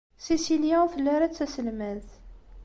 [0.25, 2.09] Cecilia ur telli ara d taselmadt.